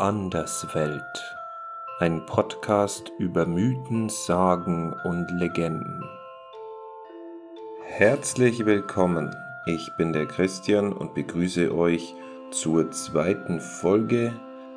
[0.00, 1.22] Anderswelt.
[2.00, 6.02] Ein Podcast über Mythen, Sagen und Legenden.
[7.84, 9.32] Herzlich willkommen.
[9.66, 12.12] Ich bin der Christian und begrüße euch
[12.50, 14.32] zur zweiten Folge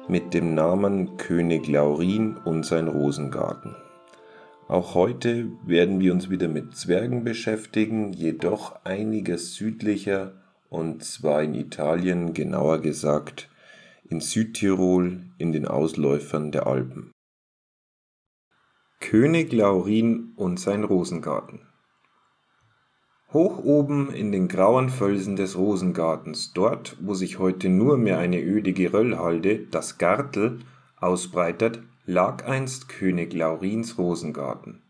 [0.07, 3.75] mit dem Namen König Laurin und sein Rosengarten.
[4.67, 10.33] Auch heute werden wir uns wieder mit Zwergen beschäftigen, jedoch einiges südlicher
[10.69, 13.49] und zwar in Italien, genauer gesagt
[14.09, 17.11] in Südtirol in den Ausläufern der Alpen.
[18.99, 21.67] König Laurin und sein Rosengarten
[23.33, 28.41] Hoch oben in den grauen Felsen des Rosengartens, dort, wo sich heute nur mehr eine
[28.41, 30.59] öde Geröllhalde, das Gartel,
[30.95, 34.81] ausbreitet, lag einst König Laurins Rosengarten.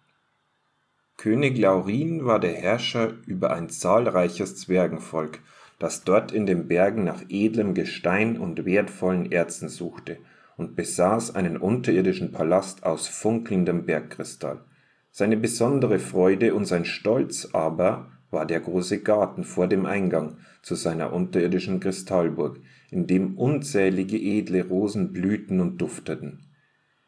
[1.18, 5.40] König Laurin war der Herrscher über ein zahlreiches Zwergenvolk,
[5.80, 10.17] das dort in den Bergen nach edlem Gestein und wertvollen Erzen suchte
[10.58, 14.61] und besaß einen unterirdischen Palast aus funkelndem Bergkristall.
[15.11, 20.75] Seine besondere Freude und sein Stolz aber war der große Garten vor dem Eingang zu
[20.75, 22.59] seiner unterirdischen Kristallburg,
[22.91, 26.47] in dem unzählige edle Rosen blühten und dufteten.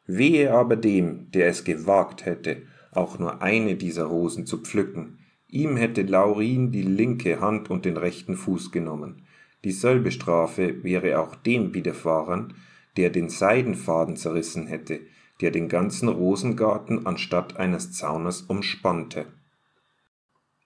[0.05, 5.18] Wehe aber dem, der es gewagt hätte, auch nur eine dieser Rosen zu pflücken,
[5.51, 9.23] Ihm hätte Laurin die linke Hand und den rechten Fuß genommen.
[9.63, 12.53] Dieselbe Strafe wäre auch dem widerfahren,
[12.97, 14.99] der den Seidenfaden zerrissen hätte,
[15.41, 19.25] der den ganzen Rosengarten anstatt eines Zaunes umspannte.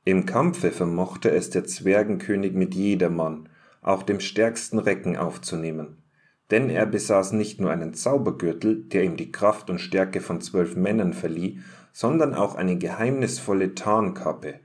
[0.04, 3.48] Im Kampfe vermochte es der Zwergenkönig mit jedermann,
[3.82, 6.04] auch dem stärksten Recken aufzunehmen.
[6.52, 10.76] Denn er besaß nicht nur einen Zaubergürtel, der ihm die Kraft und Stärke von zwölf
[10.76, 11.62] Männern verlieh,
[11.94, 14.60] sondern auch eine geheimnisvolle Tarnkappe,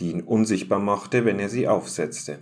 [0.00, 2.38] die ihn unsichtbar machte, wenn er sie aufsetzte.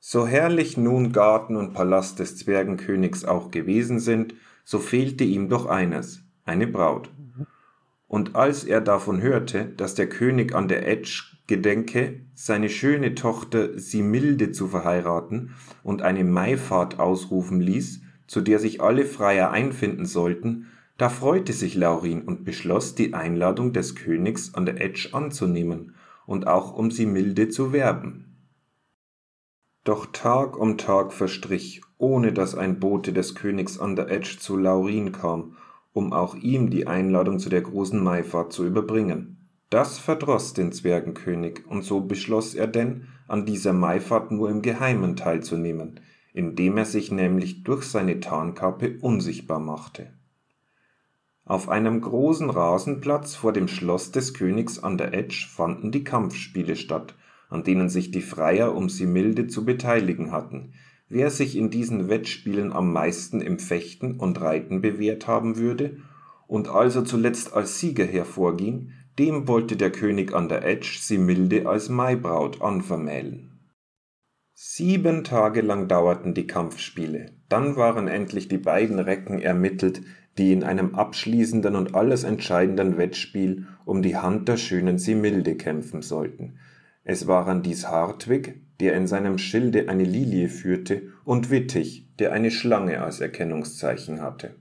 [0.00, 5.66] So herrlich nun Garten und Palast des Zwergenkönigs auch gewesen sind, so fehlte ihm doch
[5.66, 7.10] eines, eine Braut.
[8.06, 13.78] Und als er davon hörte, dass der König an der Etsch gedenke, seine schöne Tochter
[13.78, 20.68] Similde zu verheiraten und eine Maifahrt ausrufen ließ, zu der sich alle Freier einfinden sollten,
[20.96, 25.94] da freute sich Laurin und beschloss, die Einladung des Königs an der Etsch anzunehmen
[26.28, 28.36] und auch um sie milde zu werben.
[29.82, 34.58] Doch Tag um Tag verstrich, ohne dass ein Bote des Königs an der Etsch zu
[34.58, 35.56] Laurin kam,
[35.94, 39.48] um auch ihm die Einladung zu der großen Maifahrt zu überbringen.
[39.70, 45.16] Das verdroß den Zwergenkönig, und so beschloss er denn, an dieser Maifahrt nur im Geheimen
[45.16, 46.00] teilzunehmen,
[46.34, 50.12] indem er sich nämlich durch seine Tarnkappe unsichtbar machte.
[51.48, 56.76] Auf einem großen Rasenplatz vor dem Schloss des Königs an der Etsch fanden die Kampfspiele
[56.76, 57.14] statt,
[57.48, 60.74] an denen sich die Freier um Similde zu beteiligen hatten.
[61.08, 65.96] Wer sich in diesen Wettspielen am meisten im Fechten und Reiten bewährt haben würde
[66.48, 71.88] und also zuletzt als Sieger hervorging, dem wollte der König an der Etsch Similde als
[71.88, 73.58] Maibraut anvermählen.
[74.52, 80.02] Sieben Tage lang dauerten die Kampfspiele, dann waren endlich die beiden Recken ermittelt,
[80.38, 86.00] die in einem abschließenden und alles entscheidenden Wettspiel um die Hand der schönen Similde kämpfen
[86.00, 86.58] sollten.
[87.04, 92.50] Es waren dies Hartwig, der in seinem Schilde eine Lilie führte, und Wittig, der eine
[92.50, 94.54] Schlange als Erkennungszeichen hatte.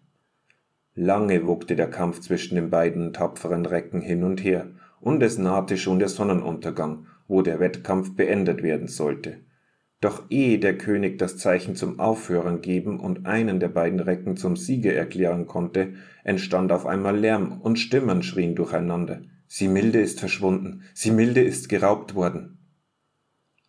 [0.96, 5.78] Lange wogte der Kampf zwischen den beiden tapferen Recken hin und her, und es nahte
[5.78, 9.38] schon der Sonnenuntergang, wo der Wettkampf beendet werden sollte.
[10.00, 14.56] Doch ehe der König das Zeichen zum Aufhören geben und einen der beiden Recken zum
[14.56, 15.94] Sieger erklären konnte,
[16.24, 19.22] entstand auf einmal Lärm und Stimmen schrien durcheinander.
[19.48, 22.60] Similde ist verschwunden, Similde ist geraubt worden.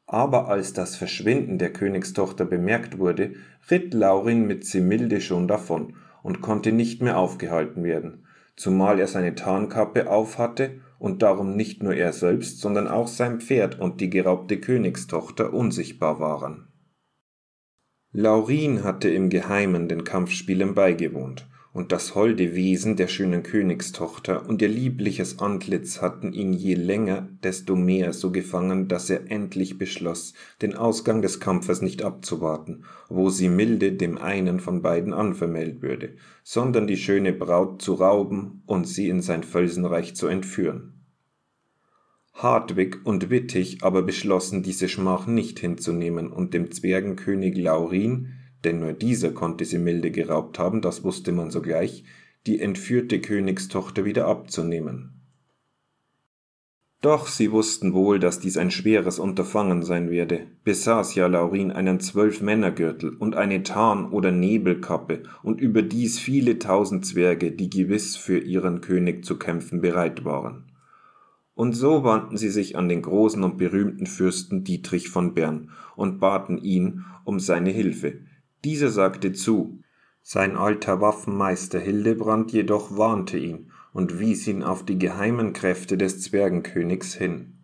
[0.07, 3.35] Aber als das Verschwinden der Königstochter bemerkt wurde,
[3.71, 9.35] ritt Laurin mit Similde schon davon und konnte nicht mehr aufgehalten werden, zumal er seine
[9.35, 14.61] Tarnkappe aufhatte und darum nicht nur er selbst, sondern auch sein Pferd und die geraubte
[14.61, 16.69] Königstochter unsichtbar waren.
[18.13, 21.47] Laurin hatte im Geheimen den Kampfspielen beigewohnt
[21.79, 27.29] und das holde Wesen der schönen Königstochter und ihr liebliches Antlitz hatten ihn je länger,
[27.45, 33.31] desto mehr so gefangen, dass er endlich beschloss, den Ausgang des Kampfes nicht abzuwarten, wo
[33.31, 38.89] sie milde dem einen von beiden anvermählt würde, sondern die schöne Braut zu rauben und
[38.89, 41.05] sie in sein Felsenreich zu entführen.
[42.35, 48.33] Hartwig und Wittig aber beschlossen, diese Schmach nicht hinzunehmen und dem Zwergenkönig Laurin
[48.65, 52.05] denn nur dieser konnte sie milde geraubt haben, das wusste man sogleich,
[52.47, 55.19] die entführte Königstochter wieder abzunehmen.
[57.01, 62.01] Doch sie wussten wohl, dass dies ein schweres Unterfangen sein werde, besaß ja Laurin einen
[62.01, 68.81] Zwölf-Männer-Gürtel und eine Tarn- oder Nebelkappe und überdies viele tausend Zwerge, die gewiss für ihren
[68.81, 70.73] König zu kämpfen bereit waren.
[71.55, 76.19] Und so wandten sie sich an den großen und berühmten Fürsten Dietrich von Bern und
[76.19, 78.21] baten ihn um seine Hilfe.
[78.69, 79.81] Dieser sagte zu,
[80.21, 86.21] sein alter Waffenmeister Hildebrand jedoch warnte ihn und wies ihn auf die geheimen Kräfte des
[86.21, 87.61] Zwergenkönigs hin.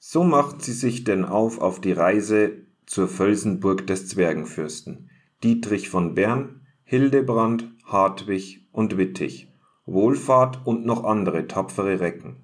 [0.00, 5.08] So machten sie sich denn auf auf die Reise zur Völsenburg des Zwergenfürsten,
[5.44, 9.52] Dietrich von Bern, Hildebrand, Hartwig und Wittig,
[9.86, 12.41] Wohlfahrt und noch andere tapfere Recken.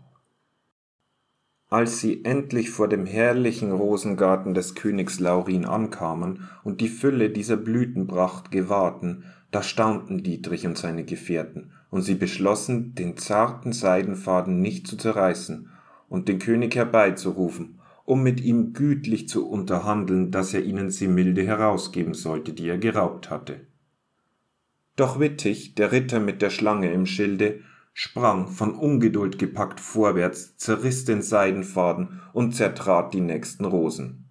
[1.70, 7.58] Als sie endlich vor dem herrlichen Rosengarten des Königs Laurin ankamen und die Fülle dieser
[7.58, 14.86] Blütenpracht gewahrten, da staunten Dietrich und seine Gefährten, und sie beschlossen, den zarten Seidenfaden nicht
[14.86, 15.68] zu zerreißen
[16.08, 21.42] und den König herbeizurufen, um mit ihm gütlich zu unterhandeln, dass er ihnen sie milde
[21.42, 23.60] herausgeben sollte, die er geraubt hatte.
[24.96, 27.60] Doch Wittig, der Ritter mit der Schlange im Schilde,
[28.00, 34.28] sprang von Ungeduld gepackt vorwärts, zerriss den Seidenfaden und zertrat die nächsten Rosen.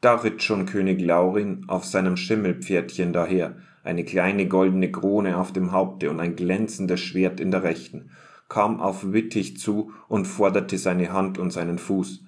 [0.00, 3.54] Da ritt schon König Laurin auf seinem Schimmelpferdchen daher,
[3.84, 8.10] eine kleine goldene Krone auf dem Haupte und ein glänzendes Schwert in der rechten,
[8.48, 12.24] kam auf Wittig zu und forderte seine Hand und seinen Fuß.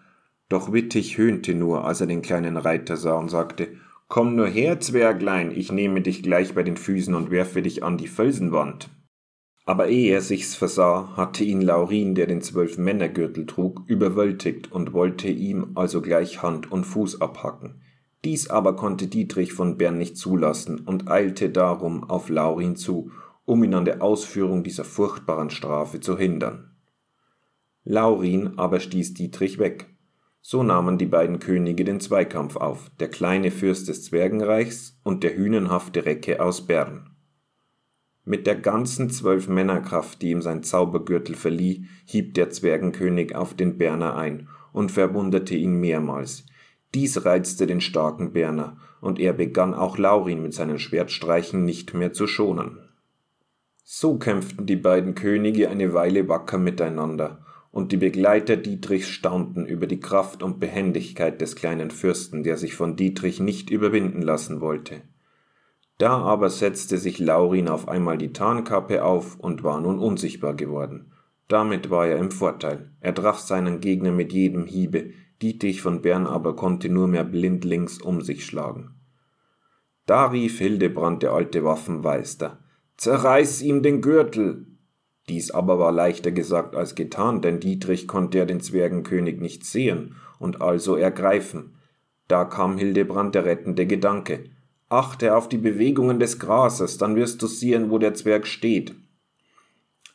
[0.49, 3.73] Doch Wittig höhnte nur, als er den kleinen Reiter sah und sagte,
[4.07, 7.99] Komm nur her, Zwerglein, ich nehme dich gleich bei den Füßen und werfe dich an
[7.99, 8.89] die Felsenwand.
[9.69, 15.29] Aber ehe er sich's versah, hatte ihn Laurin, der den Zwölf-Männer-Gürtel trug, überwältigt und wollte
[15.29, 17.83] ihm also gleich Hand und Fuß abhacken.
[18.25, 23.11] Dies aber konnte Dietrich von Bern nicht zulassen und eilte darum auf Laurin zu,
[23.45, 26.71] um ihn an der Ausführung dieser furchtbaren Strafe zu hindern.
[27.85, 29.95] Laurin aber stieß Dietrich weg.
[30.41, 35.37] So nahmen die beiden Könige den Zweikampf auf, der kleine Fürst des Zwergenreichs und der
[35.37, 37.18] hünenhafte Recke aus Bern.
[38.29, 43.79] Mit der ganzen zwölf Männerkraft, die ihm sein Zaubergürtel verlieh, hieb der Zwergenkönig auf den
[43.79, 46.45] Berner ein und verwunderte ihn mehrmals,
[46.95, 52.13] dies reizte den starken Berner, und er begann auch Laurin mit seinen Schwertstreichen nicht mehr
[52.13, 52.81] zu schonen.
[53.83, 59.87] So kämpften die beiden Könige eine Weile wacker miteinander, und die Begleiter Dietrichs staunten über
[59.87, 65.01] die Kraft und Behendigkeit des kleinen Fürsten, der sich von Dietrich nicht überwinden lassen wollte.
[65.99, 71.13] Da aber setzte sich Laurin auf einmal die Tarnkappe auf und war nun unsichtbar geworden.
[71.49, 72.91] Damit war er im Vorteil.
[73.01, 75.11] Er traf seinen Gegner mit jedem Hiebe,
[75.43, 78.95] Dietrich von Bern aber konnte nur mehr blindlings um sich schlagen.
[80.07, 82.59] Da rief Hildebrand der alte Waffenmeister,
[82.97, 84.67] Zerreiß ihm den Gürtel!
[85.29, 90.17] Dies aber war leichter gesagt als getan, denn Dietrich konnte ja den Zwergenkönig nicht sehen
[90.39, 91.77] und also ergreifen.
[92.27, 94.45] Da kam Hildebrand der rettende Gedanke.
[94.91, 98.95] Achte auf die Bewegungen des Grases, dann wirst du sehen, wo der Zwerg steht.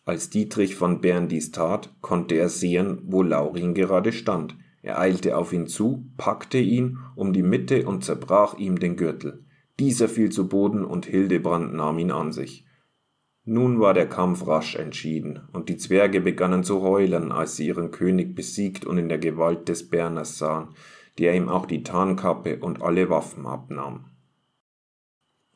[0.05, 4.55] Als Dietrich von Bern dies tat, konnte er sehen, wo Laurin gerade stand.
[4.81, 9.45] Er eilte auf ihn zu, packte ihn um die Mitte und zerbrach ihm den Gürtel.
[9.79, 12.65] Dieser fiel zu Boden und Hildebrand nahm ihn an sich.
[13.45, 17.91] Nun war der Kampf rasch entschieden, und die Zwerge begannen zu heulen, als sie ihren
[17.91, 20.69] König besiegt und in der Gewalt des Berners sahen,
[21.19, 24.05] der ihm auch die Tarnkappe und alle Waffen abnahm.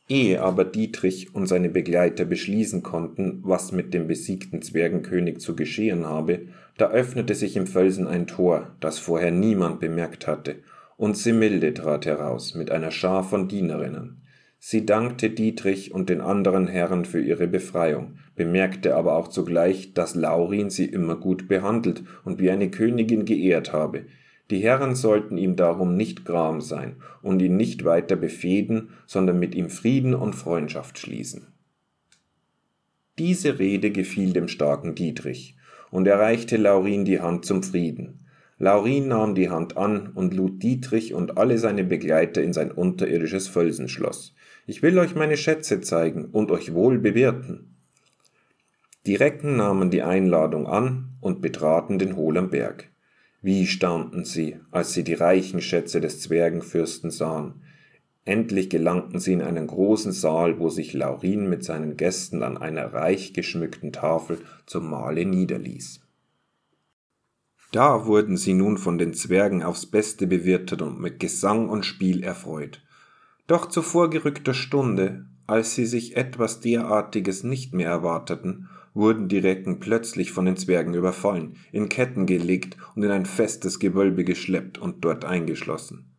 [0.09, 6.05] Ehe aber Dietrich und seine Begleiter beschließen konnten, was mit dem besiegten Zwergenkönig zu geschehen
[6.05, 6.47] habe,
[6.77, 10.55] da öffnete sich im Felsen ein Tor, das vorher niemand bemerkt hatte,
[10.95, 14.21] und Semilde trat heraus mit einer Schar von Dienerinnen.
[14.59, 20.15] Sie dankte Dietrich und den anderen Herren für ihre Befreiung, bemerkte aber auch zugleich, dass
[20.15, 24.05] Laurin sie immer gut behandelt und wie eine Königin geehrt habe,
[24.49, 29.55] die Herren sollten ihm darum nicht gram sein und ihn nicht weiter befehden, sondern mit
[29.55, 31.47] ihm Frieden und Freundschaft schließen.
[33.17, 35.55] Diese Rede gefiel dem starken Dietrich,
[35.89, 38.25] und er reichte Laurin die Hand zum Frieden.
[38.59, 43.47] Laurin nahm die Hand an und lud Dietrich und alle seine Begleiter in sein unterirdisches
[43.47, 44.33] Felsenschloss.
[44.65, 47.75] Ich will euch meine Schätze zeigen und euch wohl bewirten.
[49.05, 52.89] Die Recken nahmen die Einladung an und betraten den hohlen Berg.
[53.41, 57.61] Wie staunten sie, als sie die reichen Schätze des Zwergenfürsten sahen.
[58.25, 62.93] Endlich gelangten sie in einen großen Saal, wo sich Laurin mit seinen Gästen an einer
[62.93, 66.01] reich geschmückten Tafel zum Mahle niederließ.
[67.71, 72.23] Da wurden sie nun von den Zwergen aufs Beste bewirtet und mit Gesang und Spiel
[72.23, 72.81] erfreut.
[73.45, 78.67] Doch zu vorgerückter Stunde, als sie sich etwas derartiges nicht mehr erwarteten,
[78.97, 83.79] wurden die Recken plötzlich von den Zwergen überfallen, in Ketten gelegt und in ein festes
[83.79, 86.13] Gewölbe geschleppt und dort eingeschlossen.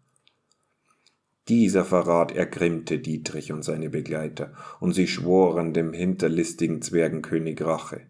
[1.49, 8.03] Dieser Verrat ergrimmte Dietrich und seine Begleiter, und sie schworen dem hinterlistigen Zwergenkönig Rache.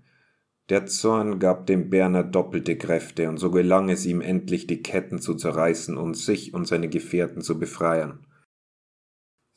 [0.68, 5.18] Der Zorn gab dem Berner doppelte Kräfte, und so gelang es ihm endlich, die Ketten
[5.18, 8.26] zu zerreißen und sich und seine Gefährten zu befreien.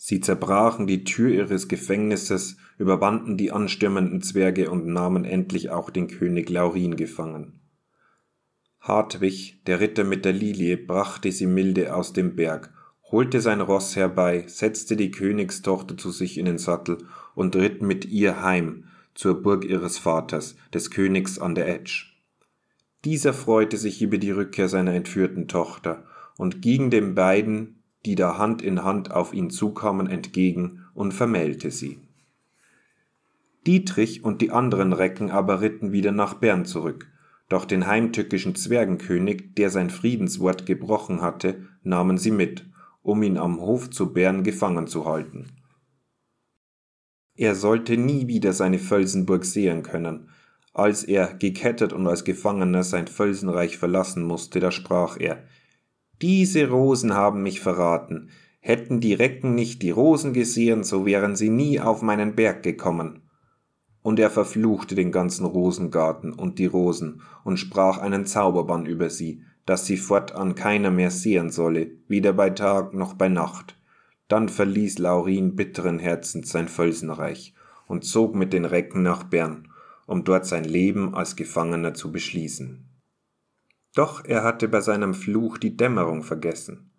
[0.03, 6.07] Sie zerbrachen die Tür ihres Gefängnisses, überwanden die anstürmenden Zwerge und nahmen endlich auch den
[6.07, 7.59] König Laurin gefangen.
[8.79, 12.73] Hartwig, der Ritter mit der Lilie, brachte sie milde aus dem Berg,
[13.11, 16.97] holte sein Ross herbei, setzte die Königstochter zu sich in den Sattel
[17.35, 22.15] und ritt mit ihr heim zur Burg ihres Vaters, des Königs an der Etsch.
[23.05, 26.05] Dieser freute sich über die Rückkehr seiner entführten Tochter
[26.37, 31.71] und ging den beiden die da Hand in Hand auf ihn zukamen, entgegen und vermählte
[31.71, 31.99] sie.
[33.67, 37.07] Dietrich und die anderen Recken aber ritten wieder nach Bern zurück,
[37.47, 42.65] doch den heimtückischen Zwergenkönig, der sein Friedenswort gebrochen hatte, nahmen sie mit,
[43.03, 45.47] um ihn am Hof zu Bern gefangen zu halten.
[47.35, 50.29] Er sollte nie wieder seine Völsenburg sehen können.
[50.73, 55.43] Als er, gekettet und als Gefangener, sein Völsenreich verlassen musste, da sprach er,
[56.21, 58.29] diese Rosen haben mich verraten.
[58.59, 63.23] Hätten die Recken nicht die Rosen gesehen, so wären sie nie auf meinen Berg gekommen.
[64.03, 69.43] Und er verfluchte den ganzen Rosengarten und die Rosen und sprach einen Zauberbann über sie,
[69.65, 73.75] dass sie fortan keiner mehr sehen solle, weder bei Tag noch bei Nacht.
[74.27, 77.53] Dann verließ Laurin bitteren Herzens sein Völsenreich
[77.87, 79.67] und zog mit den Recken nach Bern,
[80.07, 82.90] um dort sein Leben als Gefangener zu beschließen.
[83.93, 86.91] Doch er hatte bei seinem Fluch die Dämmerung vergessen.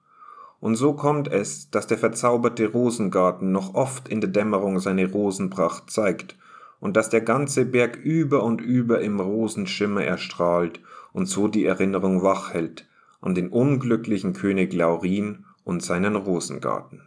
[0.61, 5.91] Und so kommt es, dass der verzauberte Rosengarten noch oft in der Dämmerung seine Rosenpracht
[5.91, 6.37] zeigt
[6.79, 10.81] und dass der ganze Berg über und über im Rosenschimmer erstrahlt
[11.13, 12.87] und so die Erinnerung wach hält
[13.23, 17.03] an den unglücklichen König Laurin und seinen Rosengarten.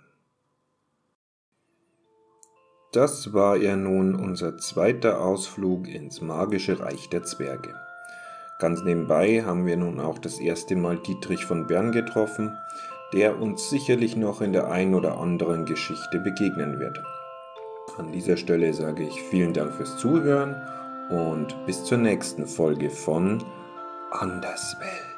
[2.94, 7.75] Das war ja nun unser zweiter Ausflug ins magische Reich der Zwerge.
[8.57, 12.57] Ganz nebenbei haben wir nun auch das erste Mal Dietrich von Bern getroffen,
[13.13, 17.03] der uns sicherlich noch in der ein oder anderen Geschichte begegnen wird.
[17.97, 20.55] An dieser Stelle sage ich vielen Dank fürs Zuhören
[21.09, 23.43] und bis zur nächsten Folge von
[24.12, 25.14] Anderswelt.